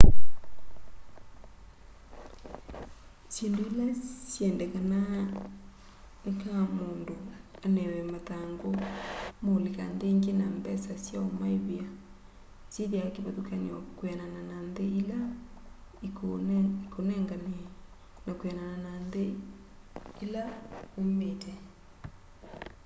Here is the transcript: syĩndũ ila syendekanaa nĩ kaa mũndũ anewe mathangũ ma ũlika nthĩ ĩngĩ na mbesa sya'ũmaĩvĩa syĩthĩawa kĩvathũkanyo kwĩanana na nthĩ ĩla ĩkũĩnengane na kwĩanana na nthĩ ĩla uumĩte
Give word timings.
syĩndũ 3.33 3.61
ila 3.71 3.85
syendekanaa 4.33 5.17
nĩ 6.23 6.31
kaa 6.41 6.63
mũndũ 6.77 7.15
anewe 7.65 7.99
mathangũ 8.11 8.67
ma 9.43 9.49
ũlika 9.57 9.83
nthĩ 9.93 10.07
ĩngĩ 10.13 10.31
na 10.39 10.45
mbesa 10.57 10.93
sya'ũmaĩvĩa 11.05 11.87
syĩthĩawa 12.73 13.09
kĩvathũkanyo 13.15 13.77
kwĩanana 13.97 14.41
na 14.49 14.55
nthĩ 14.69 14.85
ĩla 14.99 15.19
ĩkũĩnengane 16.87 17.61
na 18.25 18.31
kwĩanana 18.39 18.75
na 18.85 18.91
nthĩ 19.05 19.25
ĩla 20.25 20.43
uumĩte 20.99 21.53